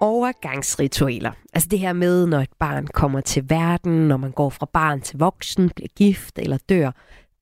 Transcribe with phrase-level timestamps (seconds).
[0.00, 1.32] Overgangsritualer.
[1.54, 5.00] Altså det her med, når et barn kommer til verden, når man går fra barn
[5.00, 6.90] til voksen, bliver gift eller dør,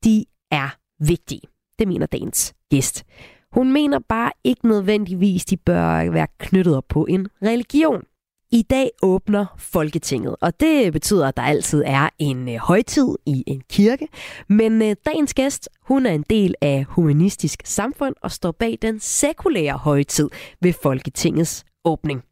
[0.04, 0.68] de er
[1.00, 1.42] vigtige.
[1.78, 3.04] Det mener dagens gæst.
[3.52, 8.02] Hun mener bare ikke nødvendigvis, de bør være knyttet op på en religion.
[8.50, 13.44] I dag åbner Folketinget, og det betyder, at der altid er en øh, højtid i
[13.46, 14.08] en kirke.
[14.48, 19.00] Men øh, dagens gæst, hun er en del af Humanistisk Samfund og står bag den
[19.00, 20.28] sekulære højtid
[20.62, 22.22] ved Folketingets åbning.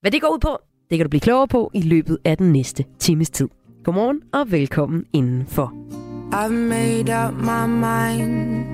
[0.00, 0.58] Hvad det går ud på,
[0.90, 3.48] det kan du blive klogere på i løbet af den næste times tid.
[3.84, 5.72] Godmorgen og velkommen indenfor.
[6.32, 8.66] I've made up my mind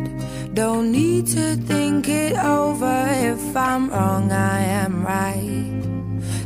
[0.59, 5.92] Don't need to think it over If I'm wrong, I am right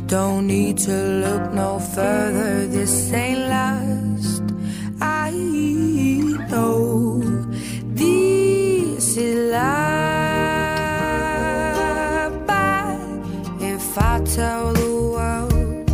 [0.07, 2.65] Don't need to look no further.
[2.67, 4.41] This ain't last
[5.01, 5.31] I
[6.49, 7.19] know
[7.83, 9.67] This is life
[12.47, 12.99] But
[13.59, 15.91] if I tell the world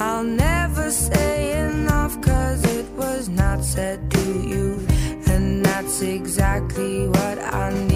[0.00, 4.84] I'll never say enough Cause it was not said to you.
[5.28, 7.95] And that's exactly what I need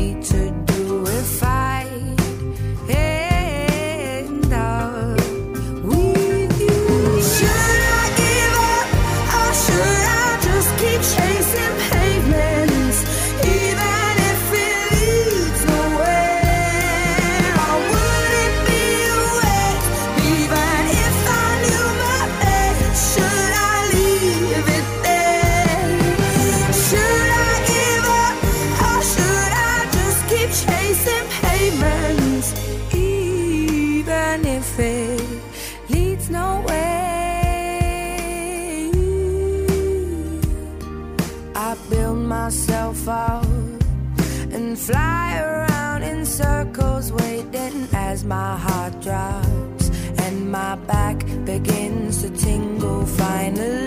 [48.30, 49.90] my heart drops
[50.22, 53.79] and my back begins to tingle finally.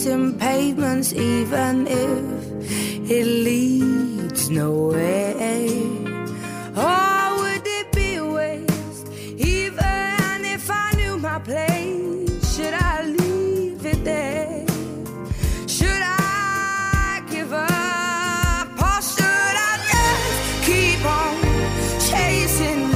[0.00, 5.34] Chasing pavements even if it leads nowhere?
[6.74, 12.56] Or would it be a waste even if I knew my place?
[12.56, 14.64] Should I leave it there?
[15.68, 21.36] Should I give up or should I just keep on
[22.08, 22.90] chasing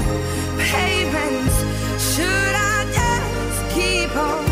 [0.57, 1.57] pavements?
[2.15, 4.47] Should I just keep on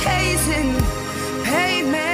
[0.00, 1.05] chasing
[1.56, 2.05] Hey man.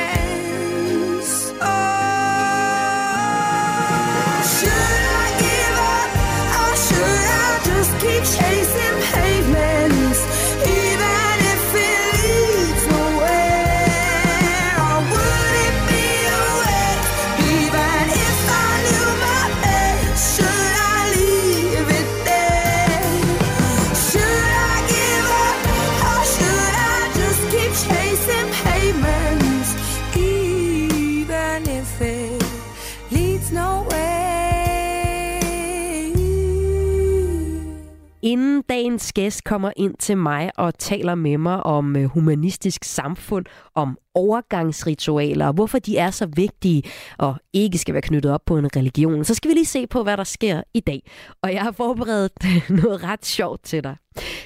[38.82, 43.44] Dagens gæst kommer ind til mig og taler med mig om øh, humanistisk samfund,
[43.74, 46.82] om overgangsritualer og hvorfor de er så vigtige
[47.18, 50.02] og ikke skal være knyttet op på en religion, så skal vi lige se på,
[50.02, 51.02] hvad der sker i dag.
[51.42, 52.32] Og jeg har forberedt
[52.82, 53.96] noget ret sjovt til dig.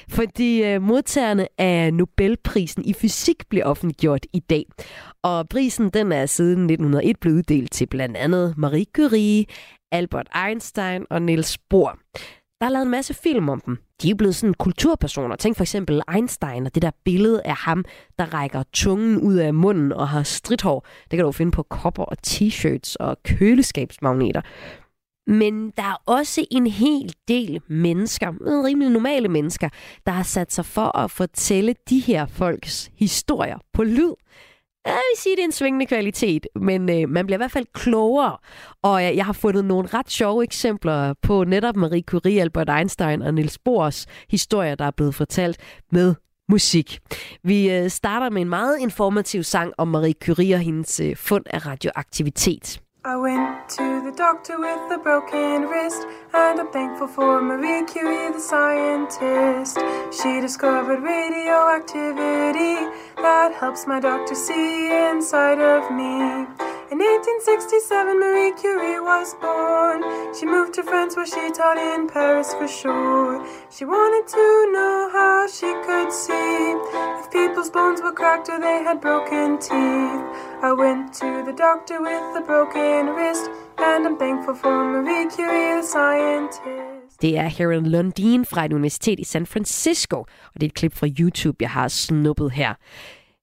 [0.09, 4.65] Fordi øh, modtagerne af Nobelprisen i fysik blev offentliggjort i dag.
[5.23, 9.45] Og prisen den er siden 1901 blevet uddelt til blandt andet Marie Curie,
[9.91, 11.99] Albert Einstein og Niels Bohr.
[12.61, 13.77] Der er lavet en masse film om dem.
[14.01, 15.35] De er blevet sådan kulturpersoner.
[15.35, 17.85] Tænk for eksempel Einstein og det der billede af ham,
[18.19, 20.87] der rækker tungen ud af munden og har stridthår.
[21.11, 24.41] Det kan du finde på kopper og t-shirts og køleskabsmagneter.
[25.27, 29.69] Men der er også en hel del mennesker, øh, rimelig normale mennesker,
[30.05, 34.13] der har sat sig for at fortælle de her folks historier på lyd.
[34.87, 37.65] Jeg vil sige, det er en svingende kvalitet, men øh, man bliver i hvert fald
[37.73, 38.37] klogere.
[38.83, 43.21] Og jeg, jeg har fundet nogle ret sjove eksempler på netop Marie Curie, Albert Einstein
[43.21, 45.57] og Niels Bohrs historier, der er blevet fortalt
[45.91, 46.15] med
[46.49, 46.99] musik.
[47.43, 51.43] Vi øh, starter med en meget informativ sang om Marie Curie og hendes øh, fund
[51.49, 52.81] af radioaktivitet.
[53.07, 58.33] I went to the doctor with a broken wrist, and I'm thankful for Marie Curie,
[58.33, 59.79] the scientist.
[60.11, 62.75] She discovered radioactivity
[63.15, 66.47] that helps my doctor see inside of me.
[66.89, 69.99] In 1867, Marie Curie was born.
[70.33, 73.45] She moved to France where she taught in Paris for sure.
[73.69, 76.75] She wanted to know how she could see
[77.19, 80.23] if people's bones were cracked or they had broken teeth.
[80.63, 85.81] I went to the doctor with a broken wrist, and I'm thankful for Marie Curie,
[85.81, 87.21] the scientist.
[87.21, 90.95] Det er Heron Lundin fra et universitet i San Francisco, og det er et klip
[90.95, 92.73] fra YouTube, jeg har snuppet her.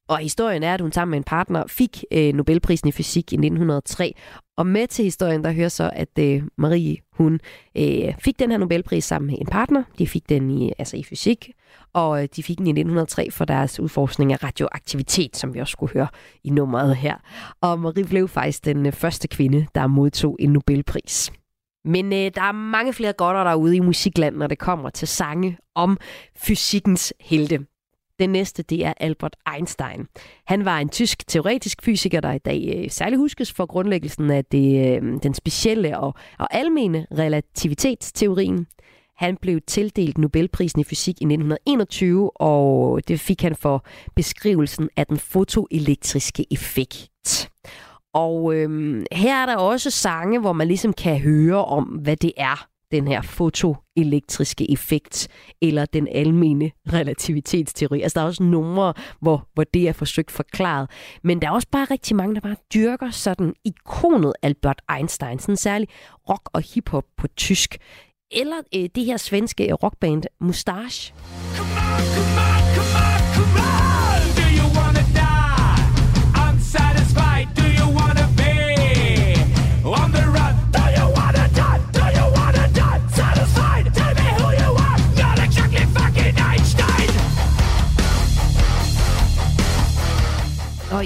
[0.09, 3.37] Og historien er, at hun sammen med en partner fik øh, Nobelprisen i fysik i
[3.37, 4.15] 1903.
[4.56, 7.41] Og med til historien, der hører så, at øh, Marie, hun
[7.77, 9.83] øh, fik den her Nobelpris sammen med en partner.
[9.99, 11.51] De fik den i, altså i fysik,
[11.93, 15.73] og øh, de fik den i 1903 for deres udforskning af radioaktivitet, som vi også
[15.73, 16.09] skulle høre
[16.45, 17.17] i nummeret her.
[17.61, 21.33] Og Marie blev faktisk den øh, første kvinde, der modtog en Nobelpris.
[21.85, 25.59] Men øh, der er mange flere godter derude i musikland, når det kommer til sange
[25.75, 25.99] om
[26.37, 27.67] fysikkens helte.
[28.19, 30.06] Den næste, det er Albert Einstein.
[30.46, 34.44] Han var en tysk teoretisk fysiker, der i dag øh, særligt huskes for grundlæggelsen af
[34.44, 38.66] det, øh, den specielle og, og almene relativitetsteorien.
[39.16, 43.87] Han blev tildelt Nobelprisen i fysik i 1921, og det fik han for
[44.17, 47.50] beskrivelsen af den fotoelektriske effekt.
[48.14, 52.32] Og øhm, her er der også sange, hvor man ligesom kan høre om, hvad det
[52.37, 55.29] er, den her fotoelektriske effekt,
[55.62, 58.02] eller den almene relativitetsteori.
[58.02, 60.91] Altså, der er også numre, hvor, hvor det er forsøgt forklaret.
[61.23, 65.56] Men der er også bare rigtig mange, der bare dyrker sådan ikonet Albert Einstein, sådan
[65.56, 65.88] særlig
[66.29, 67.76] rock og hiphop på tysk.
[68.31, 71.14] Eller øh, det her svenske rockband Mustache.
[71.56, 72.33] Come on, come on.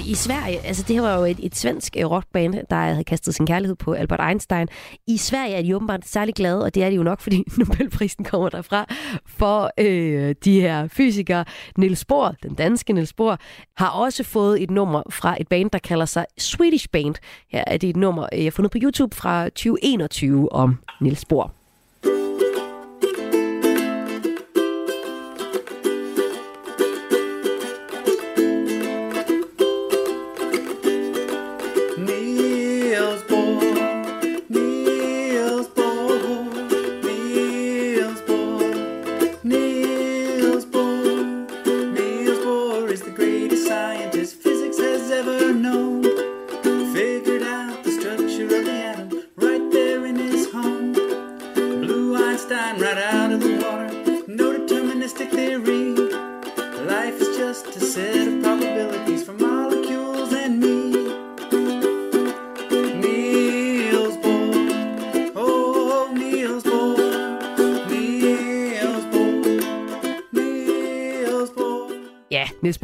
[0.09, 3.35] I Sverige, altså det her var jo et, et svensk øh, rockband, der havde kastet
[3.35, 4.67] sin kærlighed på Albert Einstein.
[5.07, 8.25] I Sverige er de åbenbart særlig glade, og det er de jo nok, fordi Nobelprisen
[8.25, 8.85] kommer derfra,
[9.25, 11.45] for øh, de her fysikere.
[11.77, 13.39] Niels Bohr, den danske Niels Bohr,
[13.77, 17.15] har også fået et nummer fra et band, der kalder sig Swedish Band.
[17.51, 21.25] Her er det et nummer, øh, jeg har fundet på YouTube fra 2021 om Niels
[21.25, 21.58] Bohr.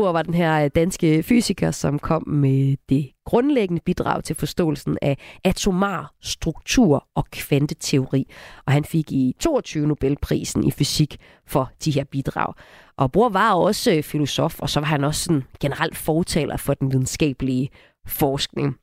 [0.05, 4.97] Bohr var den her øh, danske fysiker, som kom med det grundlæggende bidrag til forståelsen
[5.01, 8.27] af atomar struktur og kvanteteori.
[8.65, 12.53] Og han fik i 22 Nobelprisen i fysik for de her bidrag.
[12.97, 16.73] Og bror var også øh, filosof, og så var han også sådan generelt fortaler for
[16.73, 17.69] den videnskabelige
[18.07, 18.75] forskning.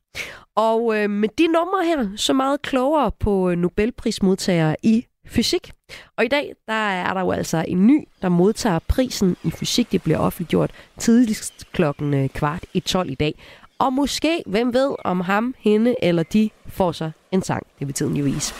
[0.55, 5.71] Og øh, med de numre her, så meget klogere på øh, Nobelprismodtagere i fysik.
[6.17, 9.91] Og i dag, der er der jo altså en ny, der modtager prisen i fysik.
[9.91, 13.35] Det bliver offentliggjort tidligst klokken øh, kvart i 12 i dag.
[13.79, 17.67] Og måske, hvem ved, om ham, hende eller de får sig en sang.
[17.79, 18.53] Det vil tiden jo vise.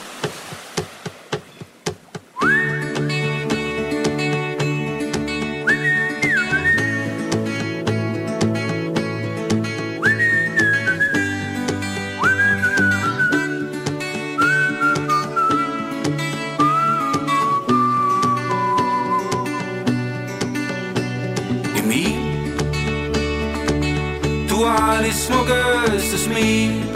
[25.12, 26.94] Smukkeste smil.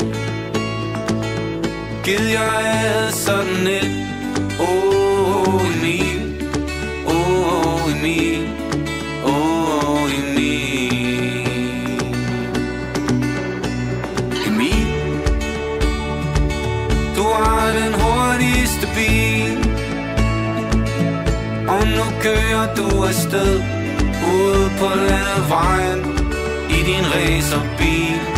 [2.07, 4.07] Gid jeg havde sådan et
[4.59, 6.45] Åh, oh, Emil
[7.07, 8.47] Åh, oh, Emil
[9.25, 11.47] Åh, oh, Emil
[14.47, 14.87] Emil
[17.15, 19.57] Du har den hurtigste bil.
[21.67, 23.61] Og nu kører du afsted
[24.33, 26.16] Ude på landevejen.
[26.87, 28.36] I din racerbil Åh,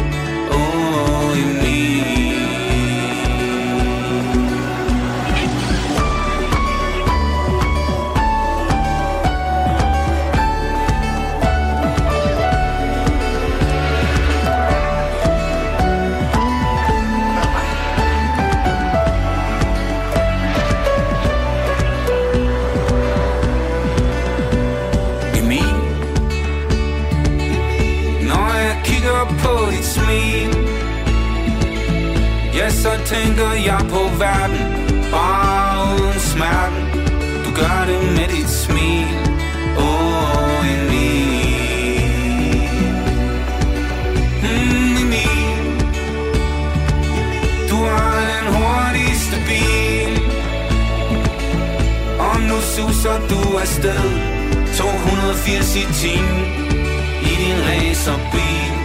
[33.13, 34.61] tænker jeg på verden.
[35.11, 36.83] Bare uden smerten
[37.45, 39.07] Du gør det med dit smil.
[39.77, 42.01] Åh, oh, Emil.
[44.43, 45.57] Mm, Emil.
[47.69, 50.13] Du har den hurtigste bil.
[52.19, 54.03] Og nu suser du afsted.
[54.77, 56.45] 280 i timen
[57.21, 58.78] I din racerbil.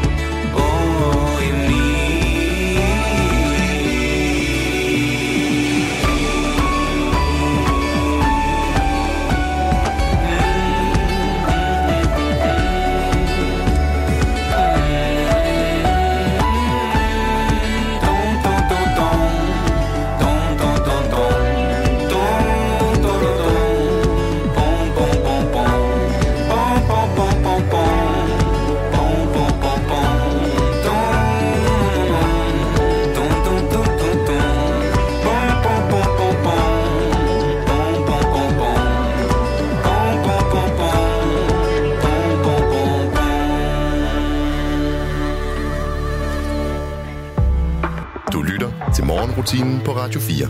[49.45, 50.49] Morgenrutinen på Radio 4.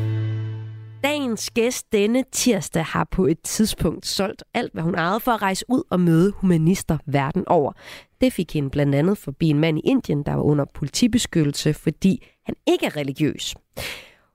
[1.03, 5.43] Dagens gæst denne tirsdag har på et tidspunkt solgt alt, hvad hun ejede for at
[5.43, 7.73] rejse ud og møde humanister verden over.
[8.21, 12.27] Det fik hende blandt andet forbi en mand i Indien, der var under politibeskyttelse, fordi
[12.47, 13.55] han ikke er religiøs.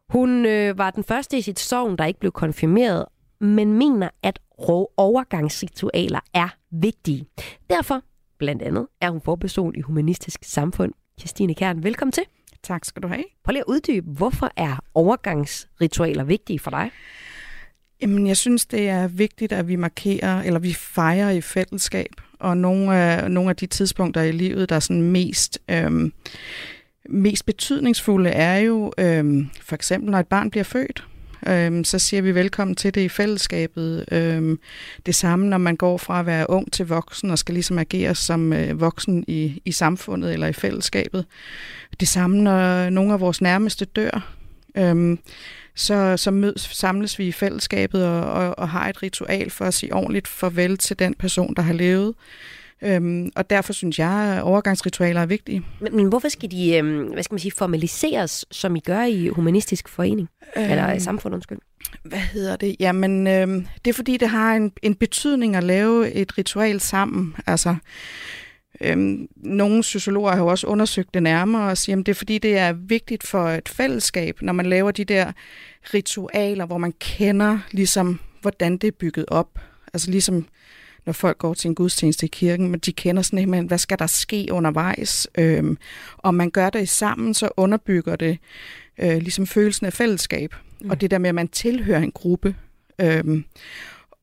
[0.09, 3.05] Hun øh, var den første i sit sovn, der ikke blev konfirmeret,
[3.41, 7.25] men mener, at rå overgangsritualer er vigtige.
[7.69, 8.01] Derfor,
[8.39, 10.93] blandt andet, er hun forperson i Humanistisk Samfund.
[11.19, 12.23] Christine Kern, velkommen til.
[12.63, 13.23] Tak skal du have.
[13.43, 16.91] Prøv lige at uddybe, hvorfor er overgangsritualer vigtige for dig?
[18.01, 22.11] Jamen, jeg synes, det er vigtigt, at vi markerer, eller vi fejrer i fællesskab.
[22.39, 26.13] Og nogle af, nogle af de tidspunkter i livet, der er sådan mest, øhm,
[27.09, 31.07] mest betydningsfulde, er jo øhm, for eksempel, når et barn bliver født.
[31.47, 34.05] Øhm, så siger vi velkommen til det i fællesskabet.
[34.11, 34.59] Øhm,
[35.05, 38.15] det samme, når man går fra at være ung til voksen, og skal ligesom agere
[38.15, 41.25] som øh, voksen i, i samfundet eller i fællesskabet.
[41.99, 44.33] Det samme, når nogle af vores nærmeste dør.
[44.77, 45.19] Øhm,
[45.75, 49.73] så, så mødes, samles vi i fællesskabet og, og, og har et ritual for at
[49.73, 52.13] sige ordentligt farvel til den person, der har levet.
[52.81, 55.65] Øhm, og derfor synes jeg, at overgangsritualer er vigtige.
[55.79, 59.27] Men, men hvorfor skal de, øhm, hvad skal man sige, formaliseres, som I gør i
[59.27, 60.29] Humanistisk Forening?
[60.57, 61.57] Øhm, Eller i samfund, undskyld.
[62.03, 62.75] Hvad hedder det?
[62.79, 67.35] Jamen, øhm, det er fordi, det har en, en betydning at lave et ritual sammen.
[67.47, 67.75] Altså,
[68.81, 72.37] øhm, nogle sociologer har jo også undersøgt det nærmere og siger, at det er fordi,
[72.37, 75.31] det er vigtigt for et fællesskab, når man laver de der
[75.93, 79.59] ritualer, hvor man kender ligesom, hvordan det er bygget op.
[79.93, 80.45] Altså ligesom
[81.05, 83.99] når folk går til en gudstjeneste i kirken, men de kender sådan helt, hvad skal
[83.99, 85.27] der ske undervejs?
[85.37, 85.77] Øhm,
[86.17, 88.37] og man gør det sammen, så underbygger det
[88.99, 90.55] øh, ligesom følelsen af fællesskab.
[90.81, 90.89] Mm.
[90.89, 92.55] Og det der med, at man tilhører en gruppe.
[93.01, 93.45] Øhm,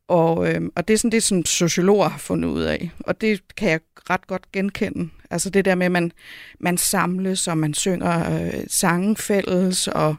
[0.09, 2.90] og, øhm, og det er sådan det, som sociologer har fundet ud af.
[2.99, 3.80] Og det kan jeg
[4.11, 5.11] ret godt genkende.
[5.30, 6.12] Altså det der med, at man,
[6.61, 10.16] man samles, og man synger øh, sange fælles, og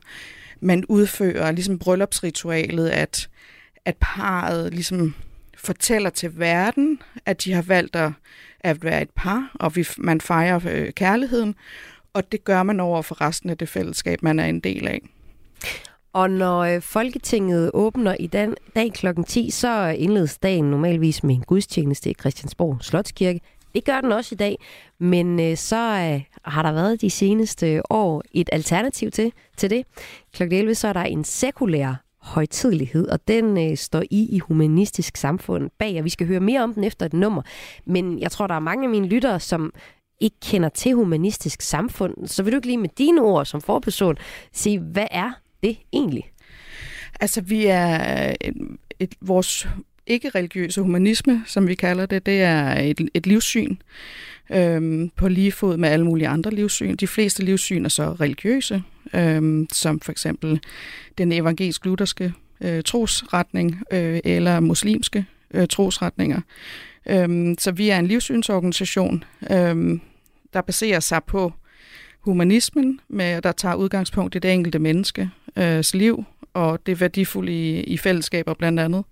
[0.59, 3.29] man udfører ligesom bryllupsritualet, at,
[3.85, 5.15] at parret ligesom
[5.57, 8.11] fortæller til verden, at de har valgt at,
[8.59, 11.55] at være et par, og vi, man fejrer øh, kærligheden,
[12.13, 15.01] og det gør man over for resten af det fællesskab, man er en del af.
[16.13, 19.07] Og når øh, Folketinget åbner i den, dag kl.
[19.27, 23.41] 10, så indledes dagen normalvis med en gudstjeneste i Christiansborg Slotskirke.
[23.75, 24.57] Det gør den også i dag,
[24.99, 29.85] men øh, så øh, har der været de seneste år et alternativ til, til det.
[30.33, 30.43] Kl.
[30.43, 35.69] 11 så er der en sekulær højtidlighed, og den øh, står I i Humanistisk Samfund
[35.79, 37.41] bag, og vi skal høre mere om den efter et nummer.
[37.85, 39.73] Men jeg tror, der er mange af mine lyttere, som
[40.19, 42.27] ikke kender til Humanistisk Samfund.
[42.27, 44.15] Så vil du ikke lige med dine ord som forperson
[44.53, 45.31] sige, hvad er
[45.63, 46.23] det egentlig?
[47.19, 48.55] Altså, vi er øh, et,
[48.99, 49.67] et, vores
[50.07, 53.75] ikke-religiøse humanisme, som vi kalder det, det er et, et livssyn
[54.49, 56.95] øhm, på lige fod med alle mulige andre livssyn.
[56.95, 60.59] De fleste livssyn er så religiøse, øhm, som for eksempel
[61.17, 66.41] den evangelisk-lutherske øh, trosretning øh, eller muslimske øh, trosretninger.
[67.05, 70.01] Øhm, så vi er en livssynsorganisation, øhm,
[70.53, 71.53] der baserer sig på
[72.19, 75.27] humanismen, med, der tager udgangspunkt i det enkelte menneskes
[75.57, 76.23] øh, liv,
[76.53, 79.03] og det værdifulde i, i fællesskaber blandt andet.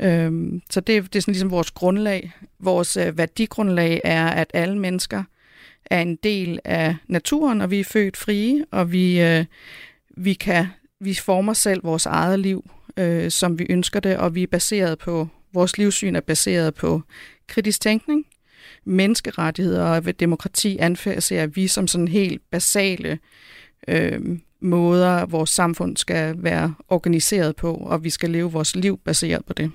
[0.00, 2.32] Øhm, så det, det er sådan ligesom vores grundlag.
[2.58, 5.24] Vores øh, værdigrundlag er, at alle mennesker
[5.84, 9.44] er en del af naturen, og vi er født frie, og vi, øh,
[10.16, 10.66] vi, kan,
[11.00, 14.98] vi former selv vores eget liv, øh, som vi ønsker det, og vi er baseret
[14.98, 17.02] på, vores livssyn er baseret på
[17.46, 18.26] kritisk tænkning,
[18.84, 23.18] menneskerettigheder og demokrati anfører vi som sådan helt basale
[23.88, 24.20] øh,
[24.60, 29.52] måder, vores samfund skal være organiseret på, og vi skal leve vores liv baseret på
[29.52, 29.70] det.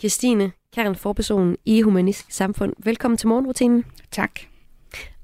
[0.00, 2.72] Christine, Karen forperson i Humanistisk Samfund.
[2.84, 3.84] Velkommen til morgenrutinen.
[4.10, 4.40] Tak.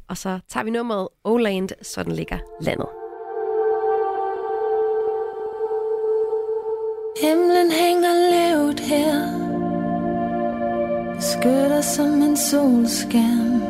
[0.09, 2.87] Og så tager vi nummeret Oland, sådan ligger landet.
[7.23, 9.12] Himlen hænger lavt her
[11.21, 13.62] Skytter som en solskærm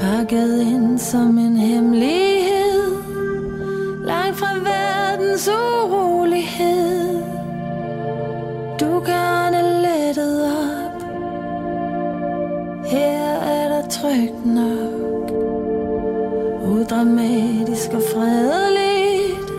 [0.00, 2.94] Pakket ind som en hemmelighed
[4.04, 7.22] Langt fra verdens urolighed
[8.80, 9.40] Du kan
[12.90, 15.30] Her er der trygt nok.
[16.62, 19.50] Udramatisk og fredeligt.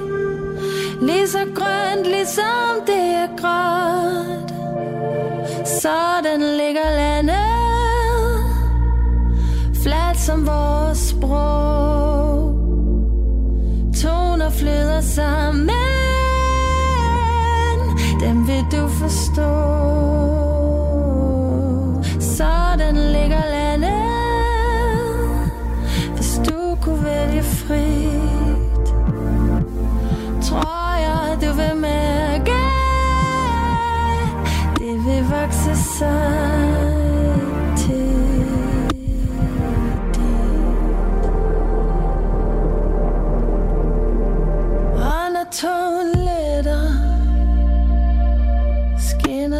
[1.01, 4.53] Lige så grønt, ligesom det er gråt.
[5.67, 7.35] Sådan ligger landet.
[9.83, 12.55] Flat som vores sprog.
[14.03, 15.69] Toner flyder sammen.
[18.21, 20.00] Dem vil du forstå.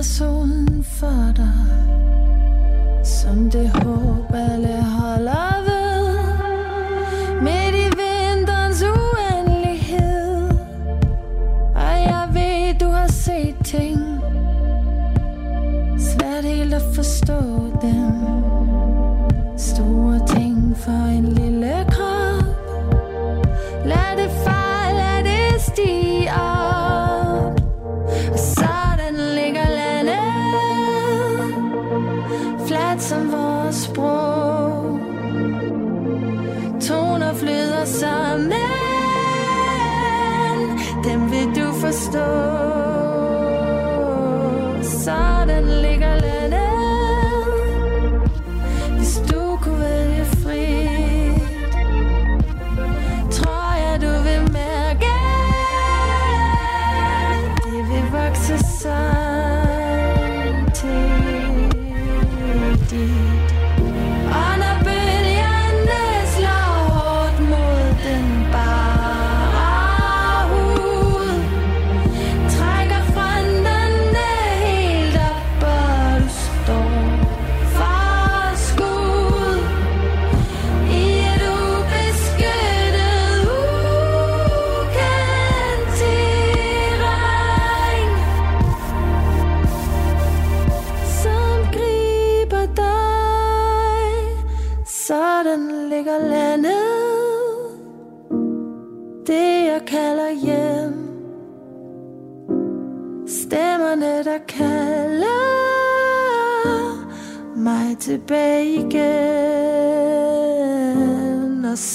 [0.03, 4.80] Solen for dig Som det håb alle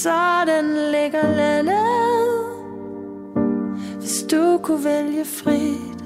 [0.02, 2.46] sådan ligger landet.
[3.98, 6.04] Hvis du kunne vælge frit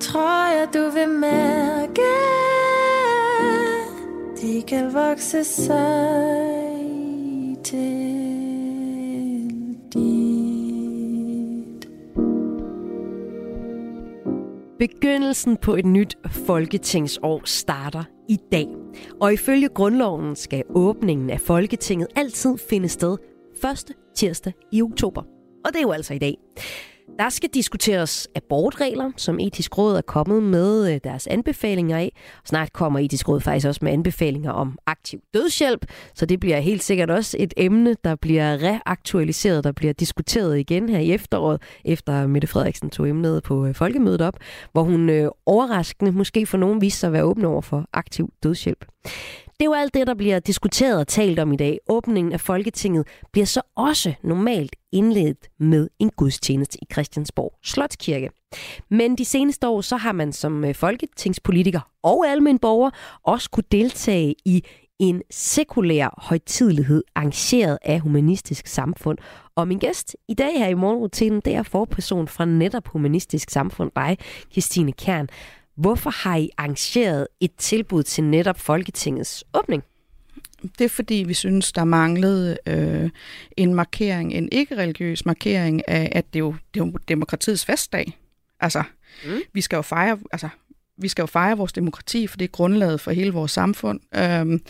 [0.00, 2.02] Tror jeg du vil mærke
[4.40, 6.84] De kan vokse sig
[7.64, 8.31] til.
[14.82, 18.66] Begyndelsen på et nyt folketingsår starter i dag.
[19.20, 23.16] Og ifølge grundloven skal åbningen af Folketinget altid finde sted
[23.62, 25.22] første tirsdag i oktober.
[25.64, 26.34] Og det er jo altså i dag.
[27.18, 32.12] Der skal diskuteres abortregler, som etisk råd er kommet med øh, deres anbefalinger af.
[32.44, 36.82] Snart kommer etisk råd faktisk også med anbefalinger om aktiv dødshjælp, så det bliver helt
[36.82, 42.26] sikkert også et emne, der bliver reaktualiseret, der bliver diskuteret igen her i efteråret, efter
[42.26, 44.36] Mette Frederiksen tog emnet på øh, folkemødet op,
[44.72, 48.32] hvor hun øh, overraskende måske for nogen viste sig at være åben over for aktiv
[48.42, 48.84] dødshjælp.
[49.62, 51.78] Det er jo alt det, der bliver diskuteret og talt om i dag.
[51.88, 58.30] Åbningen af Folketinget bliver så også normalt indledt med en gudstjeneste i Christiansborg Slotskirke.
[58.88, 62.90] Men de seneste år, så har man som øh, folketingspolitiker og almen borger
[63.22, 64.64] også kunne deltage i
[64.98, 69.18] en sekulær højtidelighed arrangeret af Humanistisk Samfund.
[69.56, 73.90] Og min gæst i dag her i morgenrutinen, det er forperson fra netop Humanistisk Samfund,
[73.96, 74.18] dig,
[74.52, 75.28] Christine Kern.
[75.76, 79.82] Hvorfor har I arrangeret et tilbud til netop Folketingets åbning?
[80.78, 83.10] Det er fordi, vi synes, der manglede øh,
[83.56, 88.18] en markering, en ikke-religiøs markering af, at det er jo, det er jo demokratiets festdag.
[88.60, 88.82] Altså,
[89.24, 89.40] mm.
[89.52, 90.48] vi skal jo fejre, altså,
[90.96, 94.00] vi skal jo fejre vores demokrati, for det er grundlaget for hele vores samfund.
[94.14, 94.62] Øhm,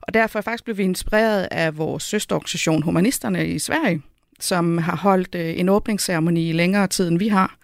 [0.00, 4.02] og derfor faktisk blev vi inspireret af vores søsterorganisation Humanisterne i Sverige,
[4.40, 7.56] som har holdt øh, en åbningsceremoni i længere tid, end vi har.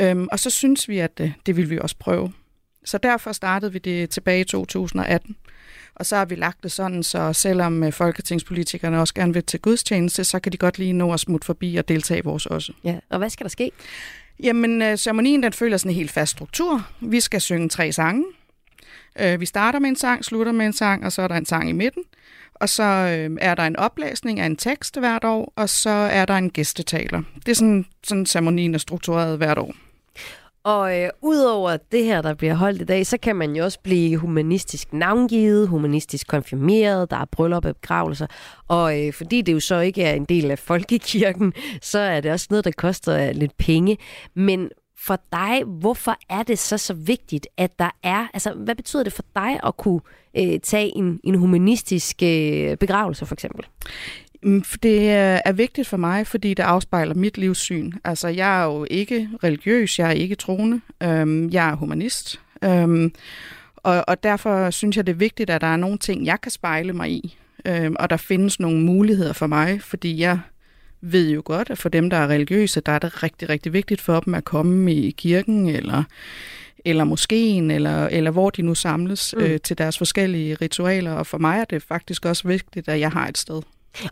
[0.00, 2.32] Øhm, og så synes vi, at øh, det vil vi også prøve.
[2.84, 5.36] Så derfor startede vi det tilbage i 2018.
[5.94, 9.60] Og så har vi lagt det sådan, så selvom øh, folketingspolitikerne også gerne vil til
[9.60, 12.72] gudstjeneste, så kan de godt lige nå at smutte forbi og deltage i vores også.
[12.84, 13.70] Ja, og hvad skal der ske?
[14.42, 16.88] Jamen, øh, ceremonien den følger sådan en helt fast struktur.
[17.00, 18.24] Vi skal synge tre sange.
[19.38, 21.68] Vi starter med en sang, slutter med en sang, og så er der en sang
[21.68, 22.02] i midten.
[22.62, 26.24] Og så øh, er der en oplæsning af en tekst hvert år, og så er
[26.24, 27.22] der en gæstetaler.
[27.46, 29.74] Det er sådan, sådan ceremonien er struktureret hvert år.
[30.64, 33.80] Og øh, udover det her, der bliver holdt i dag, så kan man jo også
[33.80, 38.26] blive humanistisk navngivet, humanistisk konfirmeret, der er bryllup og begravelser.
[38.68, 42.32] Og øh, fordi det jo så ikke er en del af folkekirken, så er det
[42.32, 43.98] også noget, der koster øh, lidt penge.
[44.34, 49.02] Men for dig, hvorfor er det så så vigtigt, at der er, altså hvad betyder
[49.02, 50.00] det for dig at kunne
[50.38, 53.66] øh, tage en, en humanistisk øh, begravelse for eksempel?
[54.42, 57.92] Mm, det er er vigtigt for mig, fordi det afspejler mit livssyn.
[58.04, 62.40] Altså, jeg er jo ikke religiøs, jeg er ikke troende, øhm, jeg er humanist.
[62.64, 63.12] Øhm,
[63.76, 66.50] og, og derfor synes jeg, det er vigtigt, at der er nogle ting, jeg kan
[66.50, 67.38] spejle mig i.
[67.66, 70.40] Øhm, og der findes nogle muligheder for mig, fordi jeg
[71.00, 74.00] ved jo godt, at for dem, der er religiøse, der er det rigtig, rigtig vigtigt
[74.00, 76.04] for dem at komme i kirken, eller
[76.84, 79.42] eller moskeen, eller, eller hvor de nu samles mm.
[79.42, 81.12] øh, til deres forskellige ritualer.
[81.12, 83.62] Og for mig er det faktisk også vigtigt, at jeg har et sted.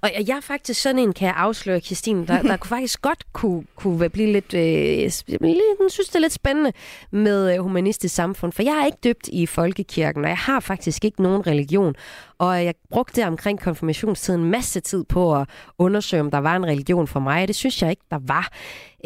[0.02, 3.32] Og jeg er faktisk sådan en, kan jeg afsløre, Christine, der, der kunne faktisk godt
[3.32, 6.72] kunne, kunne blive lidt, øh, jeg synes det er lidt spændende
[7.10, 11.04] med øh, humanistisk samfund, for jeg er ikke døbt i folkekirken, og jeg har faktisk
[11.04, 11.94] ikke nogen religion.
[12.38, 16.66] Og jeg brugte omkring konfirmationstiden en masse tid på at undersøge, om der var en
[16.66, 18.52] religion for mig, og det synes jeg ikke, der var.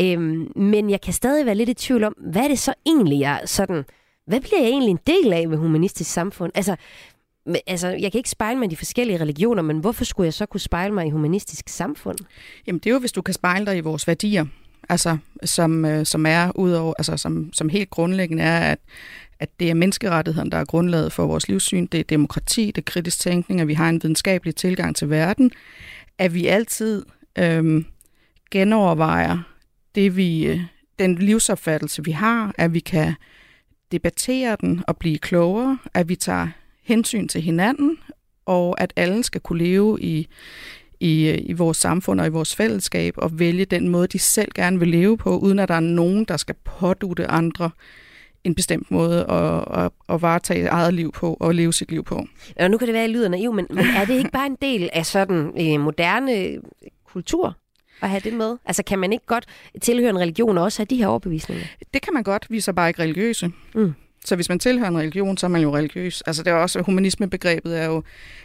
[0.01, 3.21] Øhm, men jeg kan stadig være lidt i tvivl om, hvad er det så egentlig,
[3.21, 3.85] jeg sådan...
[4.27, 6.53] Hvad bliver jeg egentlig en del af med humanistisk samfund?
[6.55, 6.77] Altså,
[7.47, 10.35] men, altså, jeg kan ikke spejle mig i de forskellige religioner, men hvorfor skulle jeg
[10.35, 12.19] så kunne spejle mig i humanistisk samfund?
[12.67, 14.47] Jamen, det er jo, hvis du kan spejle dig i vores værdier,
[14.89, 18.79] altså, som, øh, som er udover, altså, som, som helt grundlæggende er, at,
[19.41, 22.83] at det er menneskerettigheden, der er grundlaget for vores livssyn, det er demokrati, det er
[22.83, 25.51] kritisk tænkning, at vi har en videnskabelig tilgang til verden,
[26.19, 27.07] at vi altid
[27.39, 27.85] øh,
[28.51, 29.39] genovervejer
[29.95, 30.61] det, vi, øh,
[30.99, 33.15] den livsopfattelse, vi har, at vi kan
[33.93, 36.49] debattere den og blive klogere, at vi tager
[36.85, 37.99] hensyn til hinanden,
[38.47, 40.29] og at alle skal kunne leve i,
[41.01, 44.79] i, i vores samfund og i vores fællesskab og vælge den måde, de selv gerne
[44.79, 47.71] vil leve på, uden at der er nogen, der skal pådute andre
[48.45, 52.27] en bestemt måde at, at, at varetage eget liv på og leve sit liv på.
[52.61, 54.47] Ja, nu kan det være, at jeg lyder naiv, men, men er det ikke bare
[54.47, 56.61] en del af sådan en øh, moderne
[57.07, 57.57] kultur?
[58.03, 58.57] at have det med?
[58.65, 59.47] Altså kan man ikke godt
[59.83, 61.65] tilhøre en religion og også have de her overbevisninger?
[61.95, 63.51] Det kan man godt, vi er så bare ikke religiøse.
[63.75, 63.95] Mm.
[64.25, 66.21] Så hvis man tilhører en religion, så er man jo religiøs.
[66.27, 68.03] Altså det er også, humanismebegrebet er jo,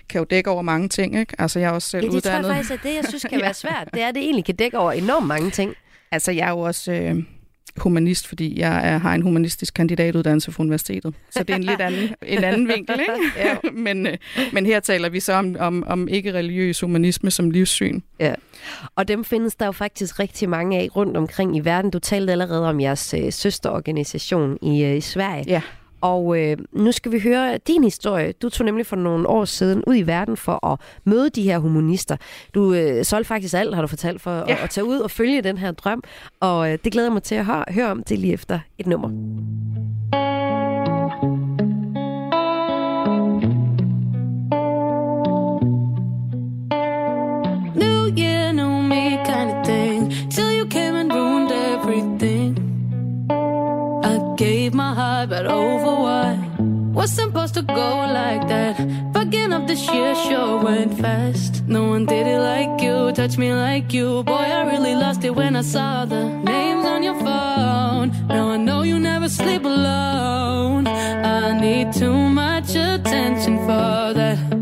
[0.10, 1.36] kan jo dække over mange ting, ikke?
[1.42, 2.46] Altså jeg er også selv Ja, det uddannet.
[2.46, 3.90] tror jeg faktisk er det, jeg synes kan være svært.
[3.94, 5.74] Det er, at det egentlig kan dække over enormt mange ting.
[6.12, 7.24] Altså jeg er jo også øh,
[7.78, 11.16] humanist, fordi jeg er, har en humanistisk kandidatuddannelse fra universitetet.
[11.30, 13.14] Så det er en lidt anden, en anden vinkel, ikke?
[13.46, 13.58] Ja.
[13.86, 14.18] men, øh,
[14.54, 18.02] men her taler vi så om, om, om ikke-religiøs humanisme som livssyn.
[18.20, 18.34] Ja.
[18.96, 21.92] Og dem findes der jo faktisk rigtig mange af rundt omkring i verden.
[21.92, 25.44] Du talte allerede om jeres øh, søsterorganisation i, øh, i Sverige.
[25.48, 25.62] Ja.
[26.02, 28.32] Og øh, nu skal vi høre din historie.
[28.32, 31.60] Du tog nemlig for nogle år siden ud i verden for at møde de her
[31.60, 32.18] humanister.
[32.56, 34.52] Du øh, solgte faktisk alt, har du fortalt, for ja.
[34.52, 36.04] at, at tage ud og følge den her drøm.
[36.40, 38.88] Og øh, det glæder jeg mig til at høre, høre om det lige efter et
[38.88, 39.10] nummer.
[57.60, 58.78] To go like that.
[59.14, 61.64] Fucking up the shit show went fast.
[61.68, 64.24] No one did it like you, touch me like you.
[64.24, 68.08] Boy, I really lost it when I saw the names on your phone.
[68.28, 70.88] Now I know you never sleep alone.
[70.88, 74.59] I need too much attention for that.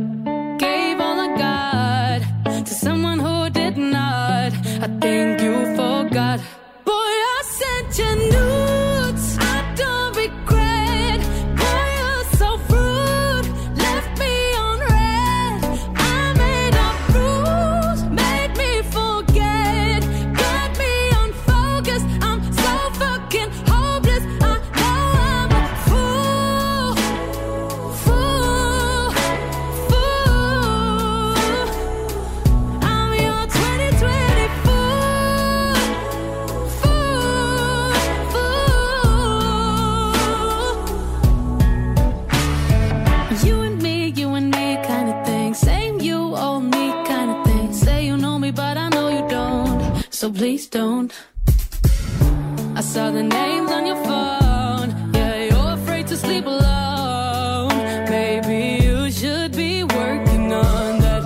[52.97, 54.89] Saw the names on your phone.
[55.13, 57.77] Yeah, you're afraid to sleep alone.
[58.09, 61.23] Maybe you should be working on that.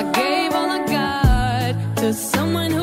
[0.00, 2.81] I gave all I got to someone who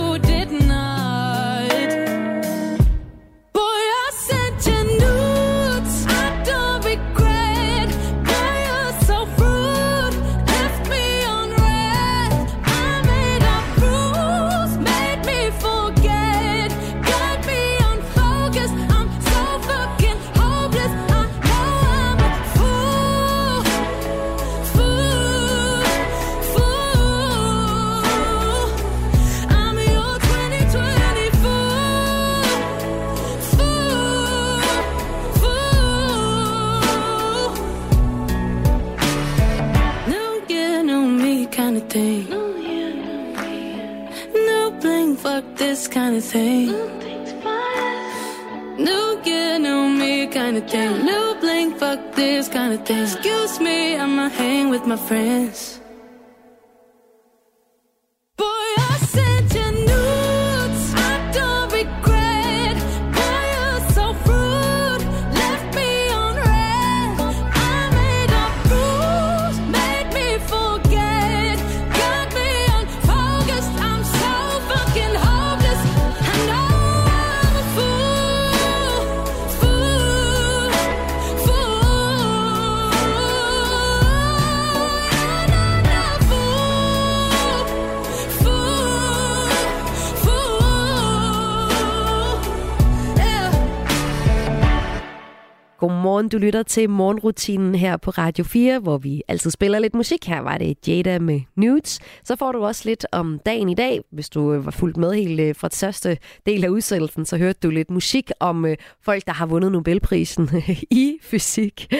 [96.31, 100.27] du lytter til morgenrutinen her på Radio 4, hvor vi altid spiller lidt musik.
[100.27, 101.99] Her var det Jada med Nudes.
[102.23, 104.01] Så får du også lidt om dagen i dag.
[104.11, 107.37] Hvis du øh, var fuldt med helt øh, fra det første del af udsendelsen, så
[107.37, 110.49] hørte du lidt musik om øh, folk, der har vundet Nobelprisen
[110.91, 111.93] i fysik.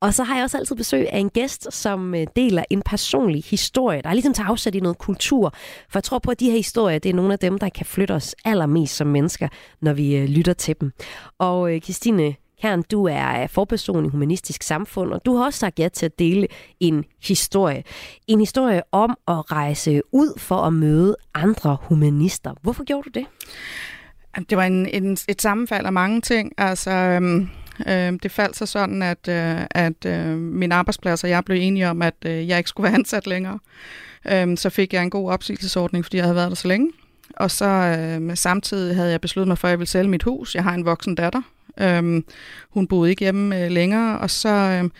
[0.00, 4.02] Og så har jeg også altid besøg af en gæst, som deler en personlig historie,
[4.02, 5.54] der er ligesom tager afsæt i noget kultur.
[5.88, 7.86] For jeg tror på, at de her historier, det er nogle af dem, der kan
[7.86, 9.48] flytte os allermest som mennesker,
[9.80, 10.92] når vi lytter til dem.
[11.38, 15.78] Og Christine Kern, du er øh, forperson i Humanistisk Samfund, og du har også sagt
[15.78, 16.46] ja til at dele
[16.80, 17.82] en historie.
[18.26, 22.54] En historie om at rejse ud for at møde andre humanister.
[22.62, 23.26] Hvorfor gjorde du det?
[24.50, 26.52] Det var en, en, et sammenfald af mange ting.
[26.58, 27.48] Altså, øhm,
[27.88, 31.88] øhm, det faldt så sådan, at, øh, at øh, min arbejdsplads og jeg blev enige
[31.88, 33.58] om, at øh, jeg ikke skulle være ansat længere.
[34.32, 36.90] Øhm, så fik jeg en god opsigelsesordning, fordi jeg havde været der så længe.
[37.36, 40.54] Og så øh, samtidig havde jeg besluttet mig for, at jeg ville sælge mit hus.
[40.54, 41.42] Jeg har en voksen datter.
[41.80, 42.24] Øhm,
[42.70, 44.90] hun boede ikke hjemme øh, længere, og så øh,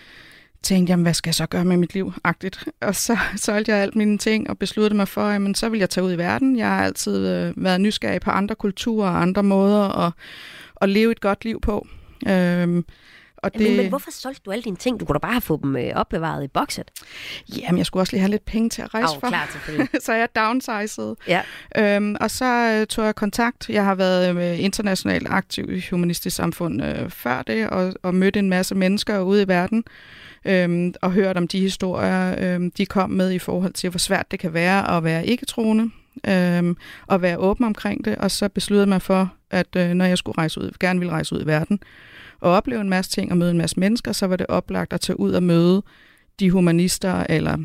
[0.62, 2.12] tænkte jeg, hvad skal jeg så gøre med mit liv?
[2.24, 2.64] Agtigt.
[2.80, 5.90] Og så solgte jeg alt mine ting og besluttede mig for, at så vil jeg
[5.90, 6.56] tage ud i verden.
[6.56, 10.12] Jeg har altid øh, været nysgerrig på andre kulturer og andre måder at,
[10.80, 11.86] at leve et godt liv på.
[12.28, 12.84] Øhm,
[13.44, 13.62] og Det...
[13.62, 15.00] Men, men hvorfor solgte du alle dine ting?
[15.00, 16.90] Du kunne da bare have fået dem øh, opbevaret i bokset.
[17.58, 19.52] Jamen, jeg skulle også lige have lidt penge til at rejse Au, for.
[19.52, 19.88] selvfølgelig.
[20.06, 21.16] så jeg downsizede.
[21.28, 21.42] Ja.
[21.76, 23.68] Øhm, og så øh, tog jeg kontakt.
[23.68, 28.36] Jeg har været øh, internationalt aktiv i Humanistisk Samfund øh, før det, og, og mødt
[28.36, 29.84] en masse mennesker ude i verden,
[30.44, 34.30] øhm, og hørt om de historier, øhm, de kom med i forhold til, hvor svært
[34.30, 35.90] det kan være at være ikke-troende,
[36.28, 36.76] øhm,
[37.06, 38.16] og være åben omkring det.
[38.16, 41.34] Og så besluttede mig for, at øh, når jeg skulle rejse ud, gerne ville rejse
[41.34, 41.80] ud i verden,
[42.44, 45.00] og opleve en masse ting og møde en masse mennesker, så var det oplagt at
[45.00, 45.82] tage ud og møde
[46.40, 47.58] de humanister eller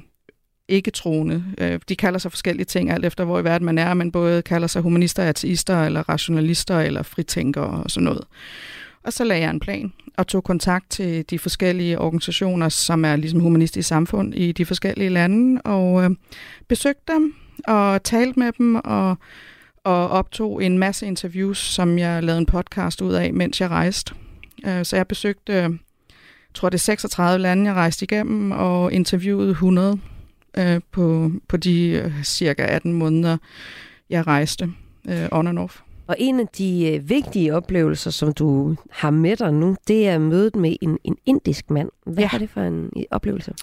[0.68, 1.44] ikke troende.
[1.58, 4.42] Øh, de kalder sig forskellige ting, alt efter hvor i verden man er, men både
[4.42, 8.24] kalder sig humanister, ateister, eller rationalister, eller fritænkere og sådan noget.
[9.04, 13.16] Og så lagde jeg en plan og tog kontakt til de forskellige organisationer, som er
[13.16, 16.10] ligesom humanistiske samfund i de forskellige lande, og øh,
[16.68, 17.34] besøgte dem
[17.68, 19.18] og talte med dem og,
[19.84, 24.14] og optog en masse interviews, som jeg lavede en podcast ud af, mens jeg rejste.
[24.68, 25.72] Øh, så jeg besøgte, jeg
[26.54, 30.00] tror det er 36 lande, jeg rejste igennem, og interviewede 100
[30.58, 33.38] øh, på, på de øh, cirka 18 måneder,
[34.10, 34.70] jeg rejste
[35.10, 35.80] øh, on and off.
[36.08, 40.18] Og en af de øh, vigtige oplevelser, som du har med dig nu, det er
[40.18, 41.90] mødet med en, en indisk mand.
[42.06, 42.30] Hvad Ja.
[42.34, 43.54] er det for en øh, oplevelse?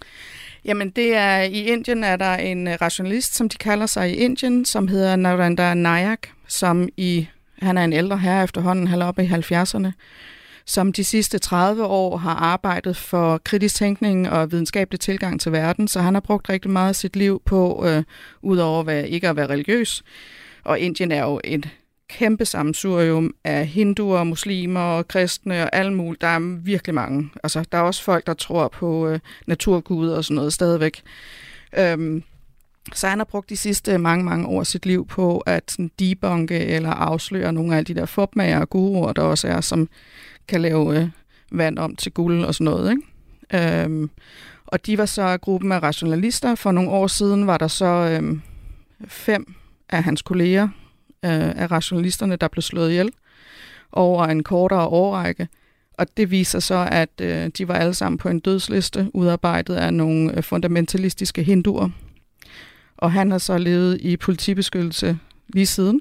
[0.65, 4.15] Jamen, det er i Indien er der en øh, rationalist, som de kalder sig i
[4.15, 7.27] Indien, som hedder Narendra Nayak, som i
[7.63, 9.91] han er en ældre herre efterhånden, han er oppe i 70'erne,
[10.67, 15.89] som de sidste 30 år har arbejdet for kritisk tænkning og videnskabelig tilgang til verden,
[15.89, 18.03] så han har brugt rigtig meget af sit liv på, øh,
[18.43, 20.05] udover hvad, ikke at være religiøs.
[20.65, 21.69] Og Indien er jo et
[22.09, 26.21] kæmpe sammensurium af hinduer, muslimer og kristne og alt muligt.
[26.21, 27.31] Der er virkelig mange.
[27.43, 31.03] Altså, der er også folk, der tror på øh, naturgud og sådan noget stadigvæk.
[31.79, 32.23] Øhm,
[32.95, 35.91] så han har brugt de sidste mange, mange år af sit liv på at sådan
[35.99, 39.89] debunke eller afsløre nogle af de der fopmager og guruer, der også er, som
[40.49, 41.09] kan lave øh,
[41.53, 42.91] vand om til guld og sådan noget.
[42.91, 43.83] Ikke?
[43.85, 44.11] Øhm,
[44.67, 46.55] og de var så gruppen af rationalister.
[46.55, 48.43] For nogle år siden var der så øhm,
[49.09, 49.55] fem
[49.89, 50.69] af hans kolleger
[51.25, 53.11] øh, af rationalisterne, der blev slået ihjel
[53.93, 55.49] over en kortere årrække.
[55.99, 59.95] Og det viser så, at øh, de var alle sammen på en dødsliste, udarbejdet af
[59.95, 61.89] nogle øh, fundamentalistiske hinduer.
[62.97, 66.01] Og han har så levet i politibeskyttelse lige siden.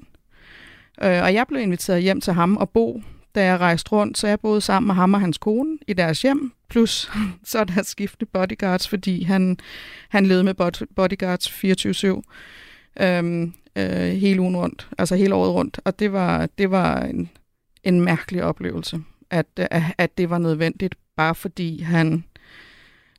[1.02, 3.02] Øh, og jeg blev inviteret hjem til ham og bo,
[3.36, 6.22] da jeg rejste rundt, så jeg boede sammen med ham og hans kone i deres
[6.22, 7.10] hjem, plus
[7.44, 9.58] så der skiftende bodyguards, fordi han,
[10.08, 10.54] han levede med
[10.96, 15.80] bodyguards 24-7 øhm, øh, hele ugen rundt, altså hele året rundt.
[15.84, 17.30] Og det var, det var en,
[17.84, 19.46] en mærkelig oplevelse, at,
[19.98, 22.24] at det var nødvendigt, bare fordi han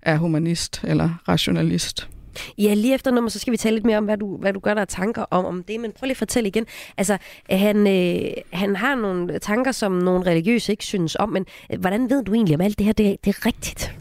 [0.01, 2.09] er humanist eller rationalist.
[2.57, 4.59] Ja, lige efter nummer, så skal vi tale lidt mere om, hvad du, hvad du
[4.59, 5.79] gør der af tanker om, om det.
[5.79, 6.65] Men prøv lige at fortælle igen.
[6.97, 7.17] Altså,
[7.49, 12.09] han, øh, han har nogle tanker, som nogle religiøse ikke synes om, men øh, hvordan
[12.09, 13.93] ved du egentlig, om alt det her det, er- det er rigtigt?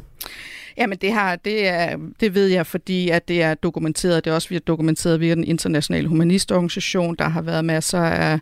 [0.79, 4.25] Jamen det, her, det, er, det ved jeg, fordi at det er dokumenteret.
[4.25, 7.15] Det er også dokumenteret via den internationale humanistorganisation.
[7.19, 8.39] Der har været masser af,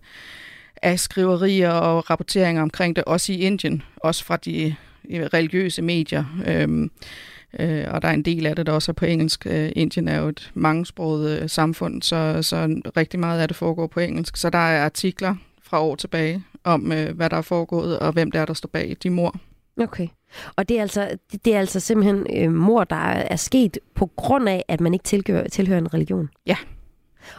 [0.83, 4.75] af skriverier og rapporteringer omkring det, også i Indien, også fra de
[5.11, 6.25] religiøse medier.
[6.47, 6.91] Øhm,
[7.59, 9.47] øh, og der er en del af det, der også er på engelsk.
[9.47, 13.87] Øh, Indien er jo et mangesproget øh, samfund, så, så rigtig meget af det foregår
[13.87, 14.37] på engelsk.
[14.37, 18.31] Så der er artikler fra år tilbage om, øh, hvad der er foregået, og hvem
[18.31, 19.35] det er, der står bag de mor.
[19.81, 20.09] Okay.
[20.57, 24.49] Og det er altså, det, er altså simpelthen øh, mor, der er sket på grund
[24.49, 26.29] af, at man ikke tilhører, tilhører en religion?
[26.47, 26.57] Ja.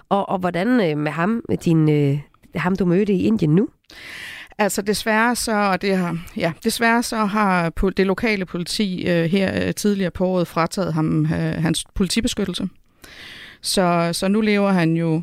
[0.10, 2.19] Og, og hvordan øh, med ham, din, øh,
[2.56, 3.69] ham du mødte i Indien nu?
[4.57, 9.67] Altså desværre så, og det har, ja, desværre så har det lokale politi øh, her
[9.67, 12.69] øh, tidligere på året frataget ham øh, hans politibeskyttelse.
[13.61, 15.21] Så, så nu lever han jo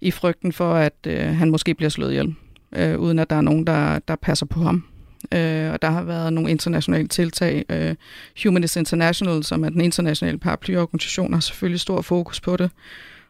[0.00, 2.34] i frygten for, at øh, han måske bliver slået ihjel,
[2.76, 4.84] øh, uden at der er nogen, der, der passer på ham.
[5.32, 7.64] Øh, og der har været nogle internationale tiltag.
[7.68, 7.94] Øh,
[8.42, 12.70] Humanist International, som er den internationale paraplyorganisation, har selvfølgelig stor fokus på det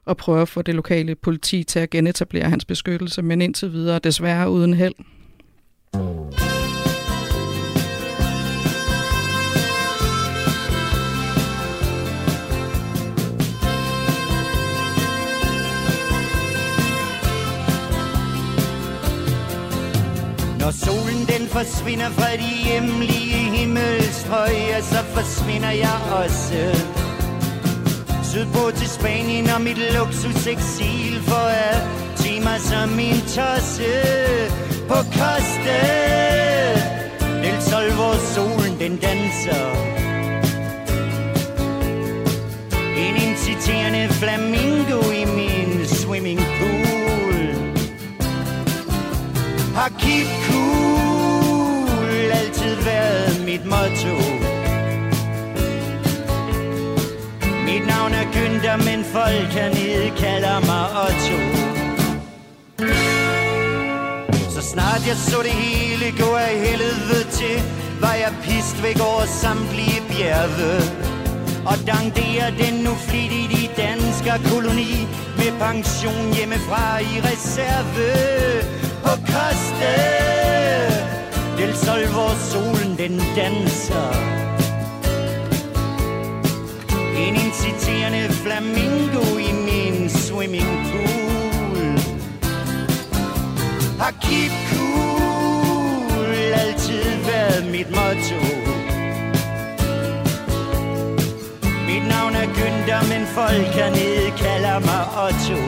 [0.05, 3.99] og prøver at få det lokale politi til at genetablere hans beskyttelse, men indtil videre
[3.99, 4.95] desværre uden held.
[21.57, 26.63] Forsvinder fra de hjemlige himmelstrøg, ja, så forsvinder jeg også.
[28.23, 31.83] Sydpå til Spanien og mit luksus eksil for at
[32.17, 33.93] tage som min tosse
[34.89, 35.79] på koste.
[37.43, 39.67] Del Sol, hvor solen den danser.
[42.97, 47.39] En inciterende flamingo i min swimming pool.
[49.75, 50.86] Har keep cool
[52.33, 54.15] altid været mit motto.
[57.69, 61.39] Mit navn er Günther, men folk hernede kalder mig Otto.
[64.55, 67.57] Så snart jeg så det hele gå af helvede til,
[68.01, 70.73] var jeg pist væk over samtlige bjerge.
[71.71, 75.09] Og dankderer den nu flittigt i dansker koloni
[75.39, 78.09] Med pension hjemmefra i reserve
[79.05, 79.93] På koste
[81.59, 84.13] Del Sol, hvor solen den danser.
[87.17, 91.99] En inciterende flamingo i min swimming pool
[93.99, 98.41] Har keep cool altid været mit motto.
[101.87, 105.61] Mit navn er Günther, men folk hernede kalder mig Otto.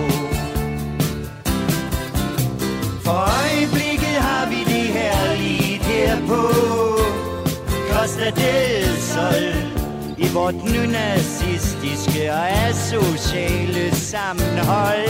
[3.05, 3.48] For
[8.31, 9.31] Costa
[10.19, 15.09] i vort nynazistiske og asociale sammenhold.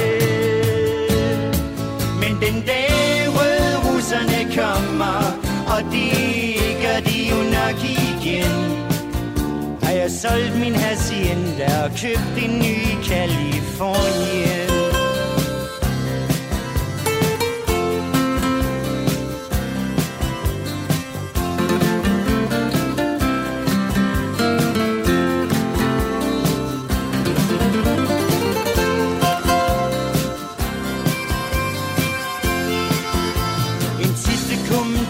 [2.20, 5.18] Men den dag røde russerne kommer,
[5.66, 6.14] og det
[6.82, 8.86] gør de jo nok igen,
[9.82, 14.67] har jeg solgt min hacienda og købt en ny Kalifornien.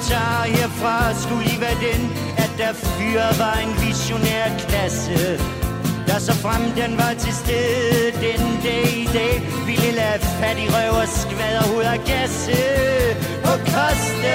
[0.08, 2.02] Kommentar herfra skulle lige være den,
[2.36, 5.38] at der fyret var en visionær klasse.
[6.06, 9.34] Der så frem den var til stede den dag i dag,
[9.66, 12.60] ville lade fattig røv og skvader ud af gasse
[13.44, 14.34] på koste.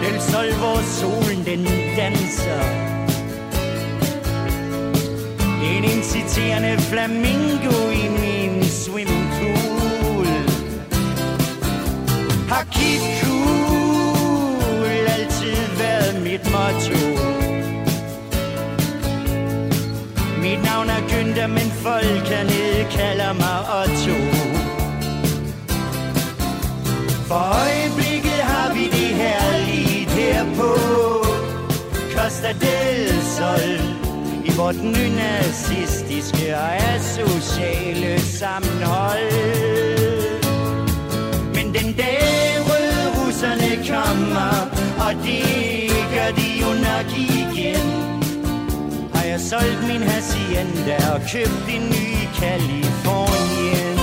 [0.00, 1.64] Del sol, hvor solen den
[1.96, 2.62] danser.
[5.72, 10.26] En inciterende flamingo i min swimmingpool
[12.48, 13.21] har kigget
[21.42, 24.18] er men folk hernede kalder mig Otto.
[27.28, 30.70] For øjeblikket har vi det her lidt her på
[32.14, 33.72] Costa del Sol
[34.44, 39.32] i vort nynazistiske og asociale sammenhold.
[41.54, 42.22] Men den dag
[42.68, 44.54] røde russerne kommer,
[45.06, 47.41] og det gør de jo nok i
[49.50, 52.08] solgt min hacienda og købt en ny
[52.40, 53.98] Kalifornien.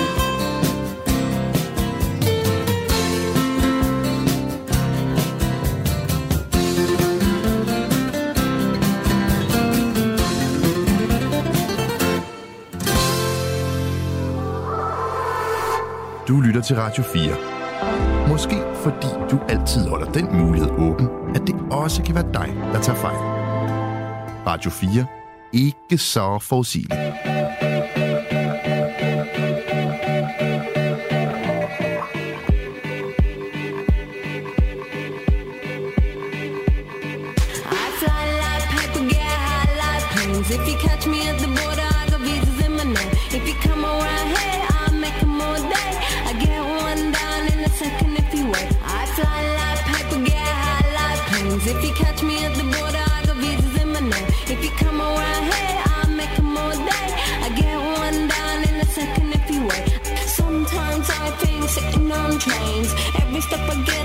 [16.27, 17.35] Du lytter til Radio 4.
[18.27, 22.81] Måske fordi du altid holder den mulighed åben, at det også kan være dig, der
[22.81, 23.17] tager fejl.
[24.47, 25.18] Radio 4.
[25.53, 27.01] Ikke så forudsigeligt.
[37.71, 37.89] I.
[40.51, 43.11] If you catch me at the border, I got visas in my name.
[43.37, 45.91] If you come around here, I'll make 'em all day.
[46.29, 48.69] I get one down in a second if you wait.
[48.99, 50.19] I fly like paper,
[50.63, 51.65] high like planes.
[51.67, 53.08] If you catch me at the border,
[62.39, 62.93] trains.
[63.15, 63.98] Every step I get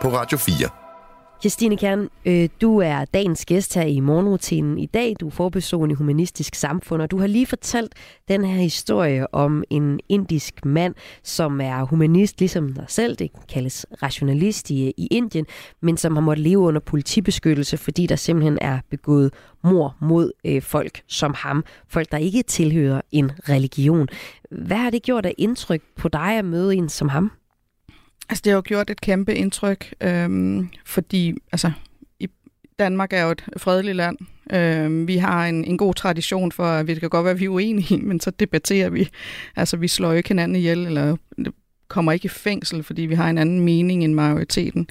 [0.00, 0.68] på Radio 4.
[1.40, 5.16] Christine Kern, øh, du er dagens gæst her i morgenrutinen i dag.
[5.20, 7.94] Du er forperson i Humanistisk Samfund, og du har lige fortalt
[8.28, 13.16] den her historie om en indisk mand, som er humanist, ligesom dig selv.
[13.16, 15.46] Det kaldes rationalist i, i Indien,
[15.82, 19.34] men som har måttet leve under politibeskyttelse, fordi der simpelthen er begået
[19.64, 21.64] mor mod øh, folk som ham.
[21.88, 24.08] Folk, der ikke tilhører en religion.
[24.50, 27.30] Hvad har det gjort af indtryk på dig at møde en som ham?
[28.30, 31.70] Altså, det har jo gjort et kæmpe indtryk, øhm, fordi altså,
[32.20, 32.28] i
[32.78, 34.16] Danmark er jo et fredeligt land.
[34.52, 37.48] Øhm, vi har en, en god tradition for, at vi kan godt være, vi er
[37.48, 39.08] uenige, men så debatterer vi.
[39.56, 41.16] Altså, vi slår jo ikke hinanden ihjel, eller
[41.88, 44.90] kommer ikke i fængsel, fordi vi har en anden mening end majoriteten.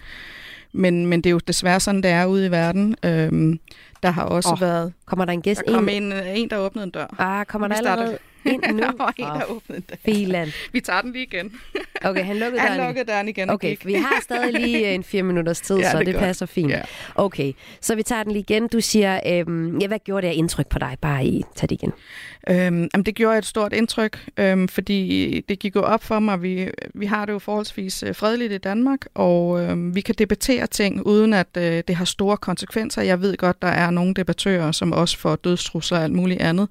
[0.73, 2.95] Men, men det er jo desværre sådan, det er ude i verden.
[3.05, 3.59] Øhm,
[4.03, 4.93] der har også Åh, været...
[5.05, 6.13] Kommer der en gæst Der kom ind?
[6.13, 7.15] en, en, der åbnede en dør.
[7.19, 8.77] Ah, kommer der allerede ind nu?
[8.83, 9.95] der var en, der Åh, åbnede en dør.
[10.05, 10.47] Filan.
[10.73, 11.51] Vi tager den lige igen.
[12.03, 12.87] Okay, han lukkede Han døren.
[12.87, 15.97] lukkede døren igen Okay, vi har stadig lige øh, en fire minutters tid, Ja, så
[15.97, 16.25] det det, er godt.
[16.25, 16.71] passer fint.
[16.71, 16.81] Ja.
[17.15, 18.67] Okay, så vi tager den lige igen.
[18.67, 20.97] Du siger, øhm, ja, hvad gjorde det af indtryk på dig?
[21.01, 21.93] Bare i, tag det igen.
[22.49, 26.41] Øhm, jamen, det gjorde et stort indtryk, øhm, fordi det gik jo op for mig.
[26.41, 30.67] Vi, vi har det jo forholdsvis øh, fredeligt i Danmark, og øhm, vi kan debattere
[30.67, 33.01] ting, uden at øh, det har store konsekvenser.
[33.01, 36.67] Jeg ved godt, der er nogle debattører, som også får dødstrusler og alt muligt andet.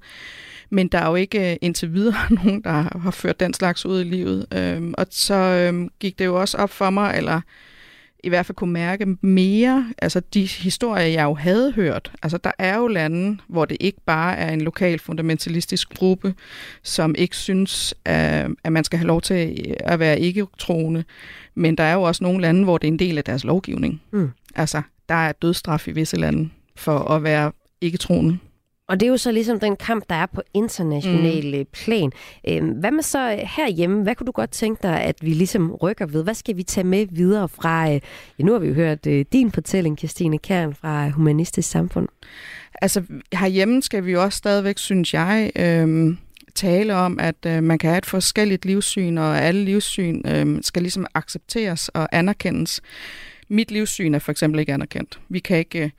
[0.69, 3.85] Men der er jo ikke øh, indtil videre nogen, der har har ført den slags
[3.85, 4.45] ud i livet.
[4.53, 7.41] Øhm, og så øhm, gik det jo også op for mig, eller
[8.23, 12.11] i hvert fald kunne mærke mere, altså de historier, jeg jo havde hørt.
[12.23, 16.33] Altså der er jo lande, hvor det ikke bare er en lokal fundamentalistisk gruppe,
[16.83, 21.03] som ikke synes, at at man skal have lov til at være ikke-troende.
[21.55, 24.01] Men der er jo også nogle lande, hvor det er en del af deres lovgivning.
[24.11, 24.29] Mm.
[24.55, 27.51] Altså, der er dødsstraf i visse lande for at være
[27.81, 28.37] ikke-troende.
[28.89, 31.65] Og det er jo så ligesom den kamp, der er på international mm.
[31.73, 32.11] plan.
[32.47, 34.03] Øhm, hvad med så herhjemme?
[34.03, 36.23] Hvad kunne du godt tænke dig, at vi ligesom rykker ved?
[36.23, 37.89] Hvad skal vi tage med videre fra...
[37.93, 38.01] Øh,
[38.39, 42.07] ja, nu har vi jo hørt øh, din fortælling, Christine Kern, fra Humanistisk Samfund.
[42.81, 46.17] Altså herhjemme skal vi jo også stadigvæk, synes jeg, øhm,
[46.55, 50.81] tale om, at øh, man kan have et forskelligt livssyn, og alle livssyn øh, skal
[50.81, 52.81] ligesom accepteres og anerkendes.
[53.49, 55.19] Mit livssyn er for eksempel ikke anerkendt.
[55.29, 55.79] Vi kan ikke...
[55.79, 55.89] Øh,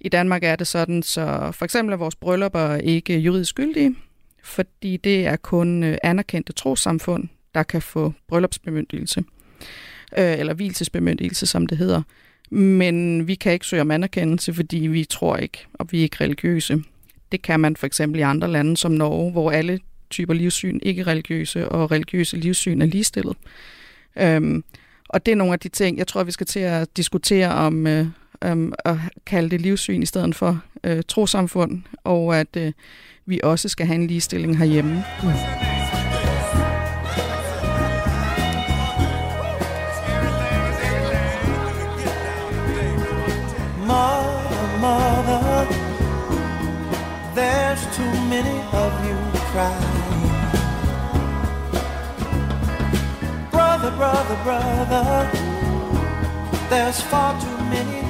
[0.00, 3.96] i Danmark er det sådan, så for eksempel er vores bryllupper ikke juridisk gyldige,
[4.42, 9.24] fordi det er kun øh, anerkendte trosamfund, der kan få bryllupsbemyndigelse.
[10.18, 12.02] Øh, eller hvilesesbemyndigelse, som det hedder.
[12.50, 16.24] Men vi kan ikke søge om anerkendelse, fordi vi tror ikke, og vi er ikke
[16.24, 16.82] religiøse.
[17.32, 19.80] Det kan man for eksempel i andre lande som Norge, hvor alle
[20.10, 23.36] typer livssyn, ikke religiøse og religiøse livssyn er ligestillet.
[24.18, 24.64] Øhm,
[25.08, 27.86] og det er nogle af de ting, jeg tror, vi skal til at diskutere om
[27.86, 28.06] øh,
[28.44, 32.72] øh, at kalde det livssyn i stedet for øh, trosamfund, og at øh,
[33.26, 35.04] vi også skal have en ligestilling herhjemme.
[43.86, 45.66] Mother, mother,
[47.34, 49.16] there's too many of you
[49.52, 50.00] crying.
[53.50, 55.30] Brother, brother, brother,
[56.70, 58.09] there's far too many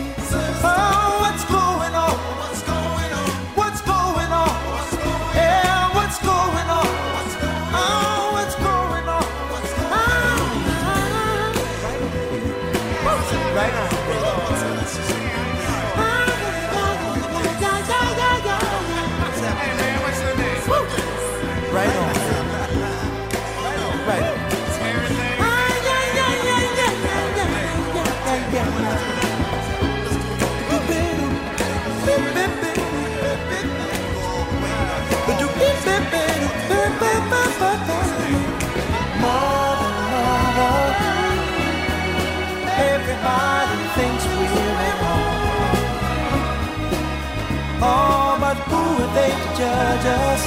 [47.83, 50.43] Oh, but who are they to judge us?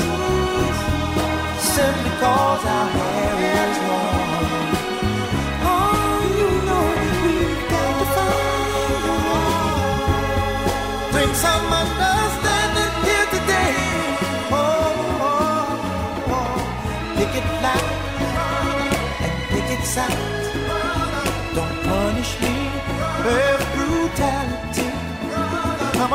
[1.59, 3.13] Simply cause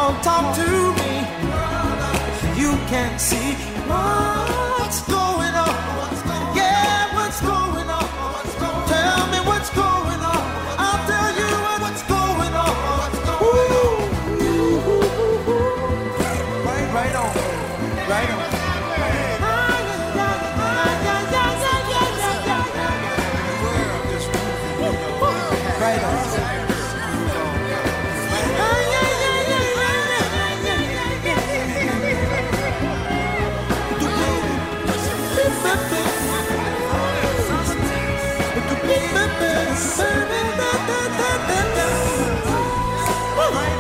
[0.10, 0.68] On, talk to
[1.00, 1.14] me.
[2.60, 3.54] You can't see
[3.88, 6.29] what's going on.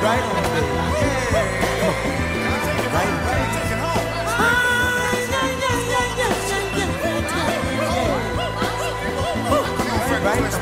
[0.09, 0.29] Right on.
[2.95, 3.49] Right, right.
[10.25, 10.59] Right.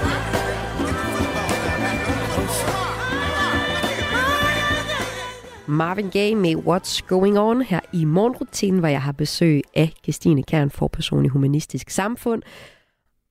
[5.67, 10.43] Marvin Gaye med What's Going On her i morgenrutinen, hvor jeg har besøg af Christine
[10.43, 12.41] Kern, for Personlig Humanistisk Samfund.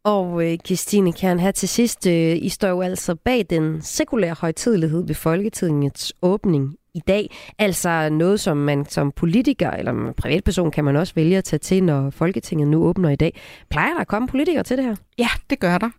[0.07, 4.35] Og øh, Christine Kern, her til sidst, øh, I står jo altså bag den sekulære
[4.41, 7.37] højtidelighed ved Folketingets åbning i dag.
[7.59, 11.83] Altså noget, som man som politiker eller privatperson kan man også vælge at tage til,
[11.83, 13.41] når Folketinget nu åbner i dag.
[13.71, 14.97] Plejer der at komme politikere til det her?
[15.19, 15.91] Ja, det gør der.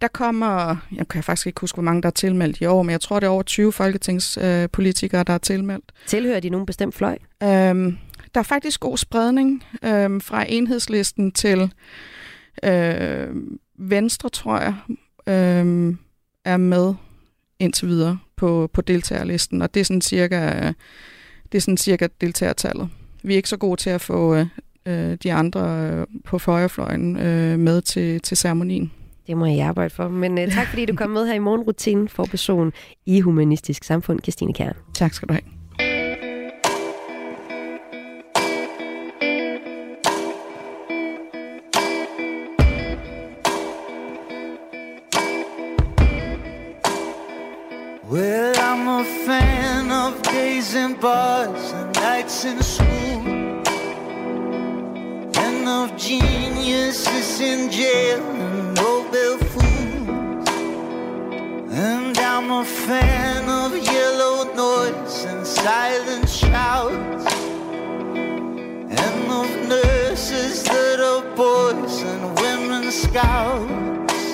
[0.00, 2.90] Der kommer, jeg kan faktisk ikke huske, hvor mange der er tilmeldt i år, men
[2.90, 5.84] jeg tror, det er over 20 folketingspolitikere, der er tilmeldt.
[6.06, 7.18] Tilhører de nogen bestemt fløj?
[7.42, 7.96] Øhm,
[8.34, 11.72] der er faktisk god spredning øhm, fra enhedslisten til
[12.64, 13.28] øh,
[13.78, 14.74] Venstre, tror jeg,
[15.26, 15.98] øhm,
[16.44, 16.94] er med
[17.58, 20.72] indtil videre på, på deltagerlisten, og det er sådan cirka,
[21.52, 22.88] det er sådan cirka deltagertallet.
[23.22, 24.46] Vi er ikke så gode til at få øh,
[24.86, 28.92] øh, de andre øh, på højrefløjen øh, med til, til ceremonien.
[29.26, 30.08] Det må jeg arbejde for.
[30.08, 32.72] Men uh, tak fordi du kom med her i morgenrutinen for person
[33.06, 34.74] i Humanistisk Samfund, Christine Kern.
[34.94, 35.59] Tak skal du have.
[50.60, 53.22] Days in bars and nights in school,
[55.44, 60.48] and of geniuses in jail and Nobel fools.
[61.70, 67.24] And I'm a fan of yellow noise and silent shouts,
[69.04, 74.24] and of nurses that are boys and women scouts.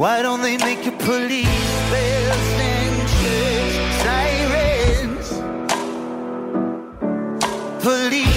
[0.00, 2.91] Why don't they make a police bells and
[7.82, 8.31] Police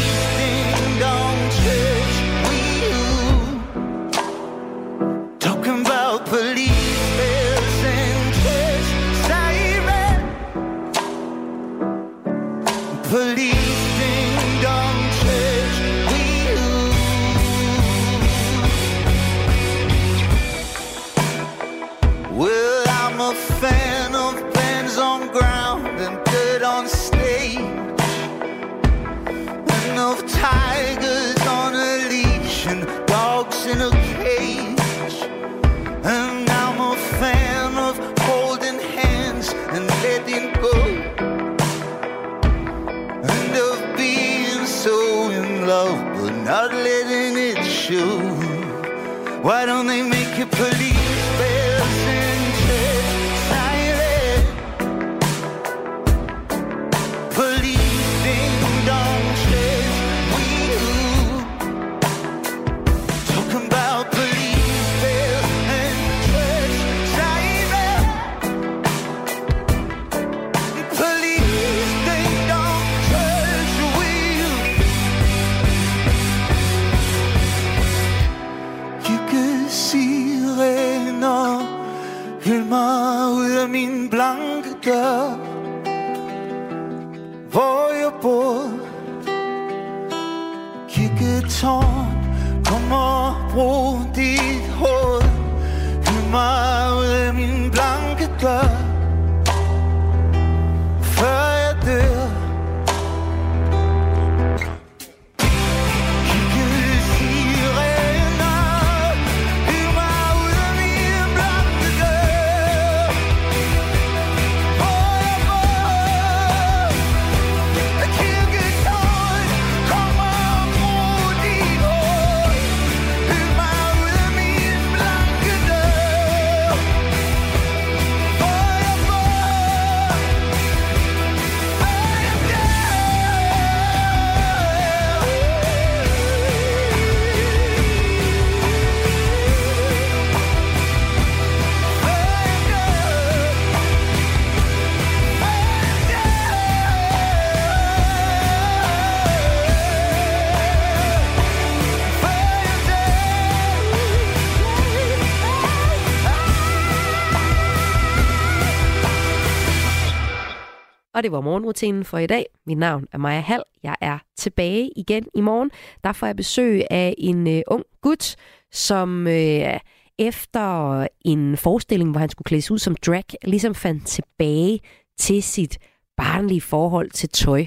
[161.25, 162.45] det var morgenrutinen for i dag.
[162.67, 163.63] Mit navn er Maja Hall.
[163.83, 165.71] Jeg er tilbage igen i morgen.
[166.03, 168.35] Der får jeg besøg af en øh, ung gut,
[168.71, 169.79] som øh,
[170.19, 174.79] efter en forestilling, hvor han skulle klædes ud som drag, ligesom fandt tilbage
[175.19, 175.77] til sit
[176.17, 177.65] barnlige forhold til tøj.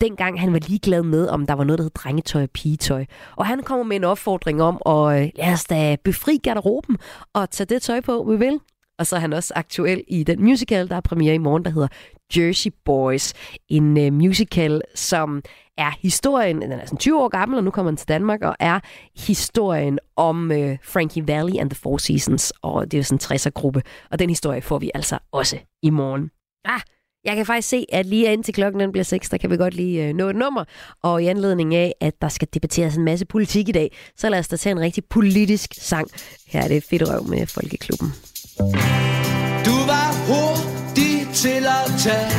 [0.00, 3.04] Dengang han var ligeglad med, om der var noget, der hed drengetøj og pigetøj.
[3.36, 6.96] Og han kommer med en opfordring om at øh, lad os da befri garderoben
[7.32, 8.60] og tage det tøj på, vi vil.
[9.02, 11.70] Og så er han også aktuel i den musical, der er premiere i morgen, der
[11.70, 11.88] hedder
[12.36, 13.32] Jersey Boys.
[13.68, 15.42] En øh, musical, som
[15.78, 18.56] er historien, den er sådan 20 år gammel, og nu kommer den til Danmark, og
[18.60, 18.80] er
[19.16, 23.36] historien om øh, Frankie Valli and the Four Seasons, og det er jo sådan en
[23.36, 26.30] 60'er-gruppe, og den historie får vi altså også i morgen.
[26.64, 26.80] Ah,
[27.24, 29.74] jeg kan faktisk se, at lige indtil klokken den bliver 6, der kan vi godt
[29.74, 30.64] lige øh, nå et nummer.
[31.02, 34.38] Og i anledning af, at der skal debatteres en masse politik i dag, så lad
[34.38, 36.08] os da tage en rigtig politisk sang.
[36.46, 38.31] Her er det Fedt Røv med Folkeklubben.
[38.58, 42.30] Du var hurtig til at tage.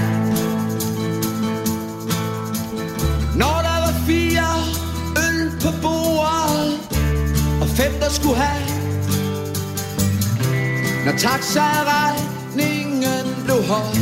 [3.36, 4.47] Når der var fire
[5.26, 6.80] øl på bordet
[7.61, 8.68] Og fem der skulle have.
[11.05, 13.95] Når taxaregningen blev høj.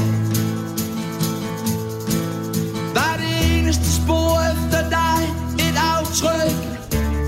[2.94, 6.56] Var det eneste spor efter dig Et aftryk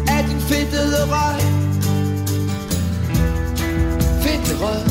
[0.07, 1.52] af din fedtede røg.
[4.43, 4.85] Fedte røg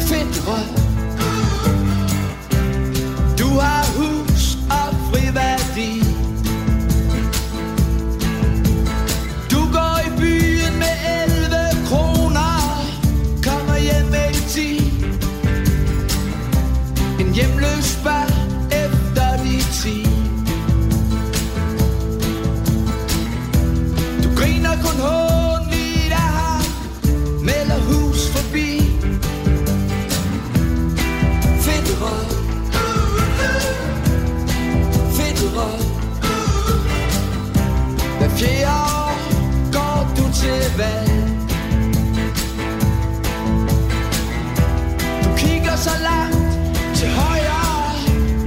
[0.00, 0.68] Fedt røg
[3.38, 6.02] Du har hus og friværdi.
[9.50, 10.94] Du går i byen med
[11.26, 12.56] 11 kroner.
[13.44, 14.78] Kommer hjem med 10
[17.20, 18.26] En hjemløs bør
[18.72, 20.04] efter de 10
[24.22, 25.29] Du griner kun hårdt
[38.40, 39.12] Hver fjerde år
[39.72, 41.10] går du til valg
[45.24, 47.92] Du kigger så langt til højre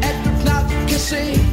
[0.04, 1.53] At du knap kan se.